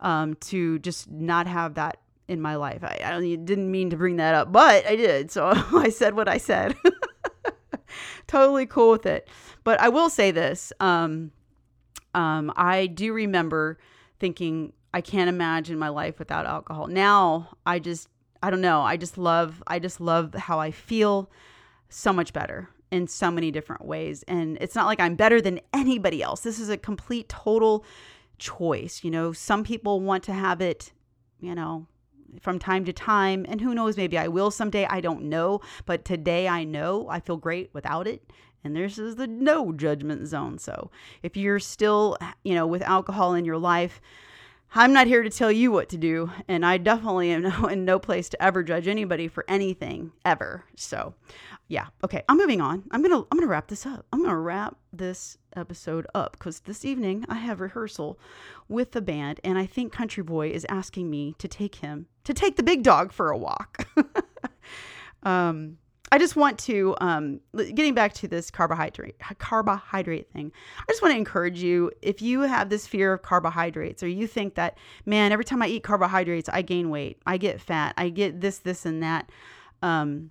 [0.00, 2.82] um, to just not have that in my life.
[2.82, 5.30] I, I didn't mean to bring that up, but I did.
[5.30, 6.74] So I said what I said.
[8.26, 9.28] totally cool with it.
[9.62, 10.72] But I will say this.
[10.80, 11.32] Um,
[12.14, 13.78] um, I do remember
[14.18, 16.86] thinking, I can't imagine my life without alcohol.
[16.86, 18.08] Now I just,
[18.42, 18.82] I don't know.
[18.82, 21.30] I just love, I just love how I feel
[21.88, 24.22] so much better in so many different ways.
[24.28, 26.40] And it's not like I'm better than anybody else.
[26.40, 27.84] This is a complete, total
[28.38, 29.02] choice.
[29.04, 30.92] You know, some people want to have it,
[31.40, 31.86] you know,
[32.40, 33.46] from time to time.
[33.48, 34.86] And who knows, maybe I will someday.
[34.86, 35.60] I don't know.
[35.86, 38.30] But today I know I feel great without it.
[38.62, 40.58] And this is the no judgment zone.
[40.58, 40.90] So
[41.22, 44.00] if you're still, you know, with alcohol in your life,
[44.76, 48.00] I'm not here to tell you what to do, and I definitely am in no
[48.00, 50.64] place to ever judge anybody for anything ever.
[50.74, 51.14] So,
[51.68, 52.82] yeah, okay, I'm moving on.
[52.90, 54.04] I'm gonna I'm gonna wrap this up.
[54.12, 58.18] I'm gonna wrap this episode up because this evening I have rehearsal
[58.68, 62.34] with the band, and I think Country Boy is asking me to take him to
[62.34, 63.86] take the big dog for a walk.
[65.22, 65.78] um,
[66.12, 70.52] I just want to, um, getting back to this carbohydrate carbohydrate thing.
[70.78, 74.26] I just want to encourage you if you have this fear of carbohydrates, or you
[74.26, 78.10] think that man, every time I eat carbohydrates, I gain weight, I get fat, I
[78.10, 79.30] get this, this, and that.
[79.82, 80.30] Um,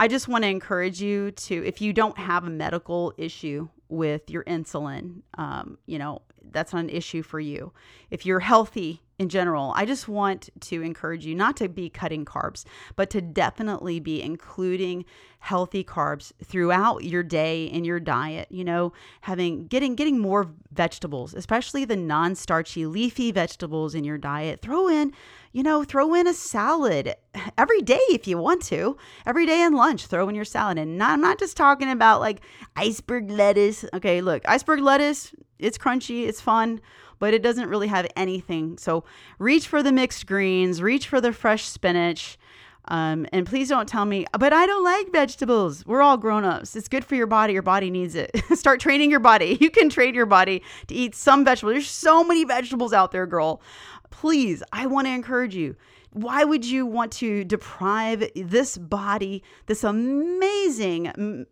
[0.00, 4.30] I just want to encourage you to, if you don't have a medical issue with
[4.30, 7.72] your insulin, um, you know, that's not an issue for you.
[8.10, 12.24] If you're healthy in general, I just want to encourage you not to be cutting
[12.24, 12.64] carbs,
[12.96, 15.04] but to definitely be including
[15.40, 18.48] healthy carbs throughout your day in your diet.
[18.50, 24.62] You know, having getting getting more vegetables, especially the non-starchy leafy vegetables in your diet.
[24.62, 25.12] Throw in,
[25.52, 27.14] you know, throw in a salad
[27.58, 28.96] every day if you want to.
[29.26, 30.78] Every day in lunch, throw in your salad.
[30.78, 32.40] And not, I'm not just talking about like
[32.74, 33.84] iceberg lettuce.
[33.92, 36.80] Okay, look, iceberg lettuce, it's crunchy, it's fun
[37.20, 38.76] but it doesn't really have anything.
[38.78, 39.04] So
[39.38, 42.36] reach for the mixed greens, reach for the fresh spinach.
[42.86, 45.86] Um, and please don't tell me, but I don't like vegetables.
[45.86, 46.74] We're all grown ups.
[46.74, 47.52] It's good for your body.
[47.52, 48.30] Your body needs it.
[48.54, 49.56] Start training your body.
[49.60, 51.74] You can train your body to eat some vegetables.
[51.74, 53.60] There's so many vegetables out there, girl.
[54.10, 55.76] Please, I want to encourage you.
[56.12, 61.46] Why would you want to deprive this body, this amazing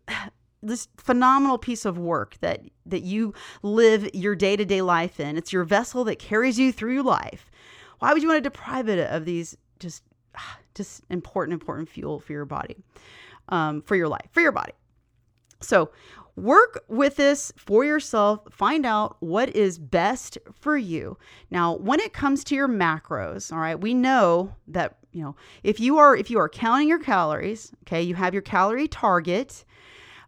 [0.61, 5.37] this phenomenal piece of work that that you live your day-to-day life in.
[5.37, 7.49] It's your vessel that carries you through life.
[7.99, 10.03] Why would you want to deprive it of these just
[10.75, 12.77] just important important fuel for your body
[13.49, 14.73] um, for your life for your body?
[15.61, 15.91] So
[16.35, 18.41] work with this for yourself.
[18.51, 21.17] Find out what is best for you.
[21.51, 25.79] Now when it comes to your macros all right we know that you know if
[25.79, 29.65] you are if you are counting your calories okay you have your calorie target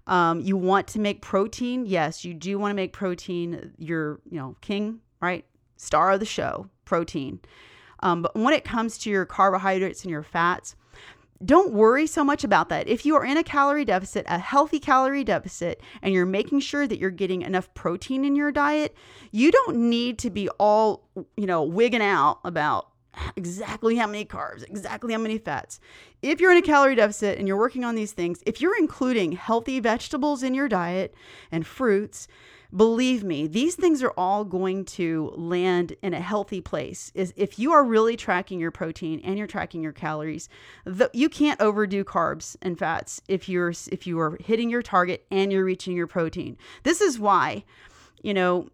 [0.08, 1.86] um, you want to make protein.
[1.86, 5.46] Yes, you do want to make protein your, you know, king, right?
[5.78, 7.40] Star of the show, protein.
[8.02, 10.76] Um, but when it comes to your carbohydrates and your fats,
[11.44, 12.88] don't worry so much about that.
[12.88, 16.88] If you are in a calorie deficit, a healthy calorie deficit, and you're making sure
[16.88, 18.96] that you're getting enough protein in your diet,
[19.32, 22.91] you don't need to be all, you know, wigging out about
[23.36, 25.80] exactly how many carbs, exactly how many fats.
[26.22, 29.34] If you're in a calorie deficit and you're working on these things, if you're including
[29.34, 31.14] healthy vegetables in your diet
[31.52, 32.28] and fruits,
[32.74, 37.12] believe me, these things are all going to land in a healthy place.
[37.14, 40.48] Is if you are really tracking your protein and you're tracking your calories,
[41.14, 45.52] you can't overdo carbs and fats if you're if you are hitting your target and
[45.52, 46.58] you're reaching your protein.
[46.84, 47.66] This is why,
[48.22, 48.70] you know,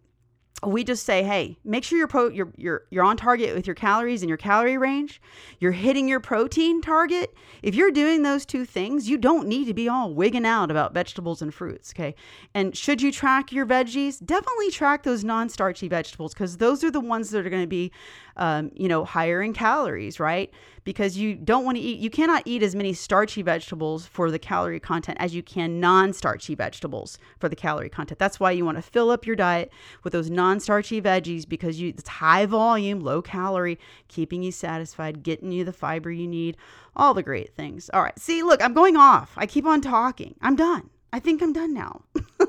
[0.66, 3.74] we just say, hey, make sure you're, pro- you're you're you're on target with your
[3.76, 5.20] calories and your calorie range.
[5.60, 7.32] You're hitting your protein target.
[7.62, 10.94] If you're doing those two things, you don't need to be all wigging out about
[10.94, 11.92] vegetables and fruits.
[11.94, 12.14] Okay,
[12.54, 14.24] and should you track your veggies?
[14.24, 17.92] Definitely track those non-starchy vegetables because those are the ones that are going to be,
[18.38, 20.52] um, you know, higher in calories, right?
[20.88, 24.38] because you don't want to eat, you cannot eat as many starchy vegetables for the
[24.38, 28.18] calorie content as you can non starchy vegetables for the calorie content.
[28.18, 29.70] That's why you want to fill up your diet
[30.02, 33.78] with those non starchy veggies because you, it's high volume, low calorie,
[34.08, 36.56] keeping you satisfied, getting you the fiber you need,
[36.96, 37.90] all the great things.
[37.92, 38.18] All right.
[38.18, 39.32] See, look, I'm going off.
[39.36, 40.36] I keep on talking.
[40.40, 40.88] I'm done.
[41.12, 42.00] I think I'm done now.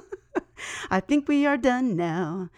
[0.92, 2.50] I think we are done now.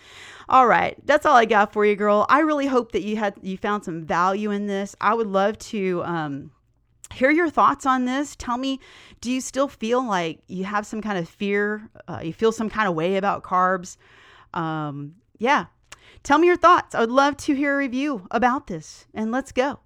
[0.49, 2.25] All right, that's all I got for you, girl.
[2.29, 4.95] I really hope that you had you found some value in this.
[4.99, 6.51] I would love to um,
[7.13, 8.35] hear your thoughts on this.
[8.35, 8.79] Tell me,
[9.21, 11.89] do you still feel like you have some kind of fear?
[12.07, 13.97] Uh, you feel some kind of way about carbs?
[14.53, 15.65] Um, yeah,
[16.23, 16.95] tell me your thoughts.
[16.95, 19.79] I would love to hear a review about this, and let's go.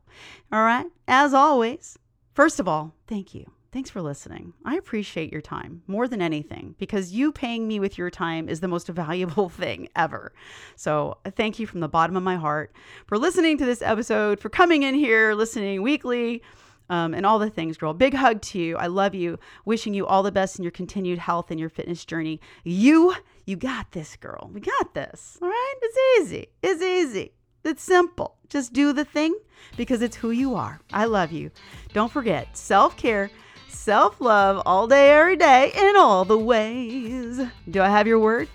[0.51, 1.99] All right, as always.
[2.34, 4.53] First of all, thank you Thanks for listening.
[4.63, 8.61] I appreciate your time more than anything because you paying me with your time is
[8.61, 10.32] the most valuable thing ever.
[10.78, 12.73] So, thank you from the bottom of my heart
[13.05, 16.41] for listening to this episode, for coming in here, listening weekly,
[16.89, 17.93] um, and all the things, girl.
[17.93, 18.78] Big hug to you.
[18.78, 19.39] I love you.
[19.65, 22.39] Wishing you all the best in your continued health and your fitness journey.
[22.63, 23.13] You,
[23.45, 24.51] you got this, girl.
[24.53, 25.38] We got this.
[25.41, 25.73] All right?
[25.82, 26.47] It's easy.
[26.63, 27.34] It's easy.
[27.65, 28.38] It's simple.
[28.47, 29.36] Just do the thing
[29.76, 30.80] because it's who you are.
[30.93, 31.51] I love you.
[31.91, 33.30] Don't forget self care
[33.76, 37.41] self love all day, every day, in all the ways.
[37.69, 38.47] Do I have your word?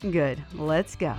[0.00, 0.42] Good.
[0.54, 1.14] Let's go.